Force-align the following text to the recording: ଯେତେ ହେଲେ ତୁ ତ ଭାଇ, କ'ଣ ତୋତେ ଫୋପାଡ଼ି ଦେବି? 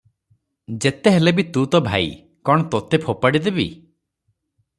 ଯେତେ 0.85 1.13
ହେଲେ 1.15 1.33
ତୁ 1.57 1.65
ତ 1.75 1.81
ଭାଇ, 1.89 2.09
କ'ଣ 2.51 2.67
ତୋତେ 2.73 3.01
ଫୋପାଡ଼ି 3.05 3.45
ଦେବି? 3.49 3.69